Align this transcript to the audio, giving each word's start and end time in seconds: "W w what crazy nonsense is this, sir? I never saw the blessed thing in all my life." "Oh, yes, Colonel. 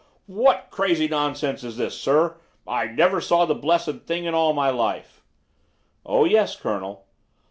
"W 0.25 0.25
w 0.35 0.43
what 0.47 0.71
crazy 0.71 1.07
nonsense 1.07 1.63
is 1.63 1.77
this, 1.77 1.95
sir? 1.95 2.35
I 2.67 2.87
never 2.87 3.21
saw 3.21 3.45
the 3.45 3.53
blessed 3.53 4.07
thing 4.07 4.25
in 4.25 4.33
all 4.33 4.51
my 4.51 4.71
life." 4.71 5.21
"Oh, 6.03 6.25
yes, 6.25 6.55
Colonel. 6.55 7.05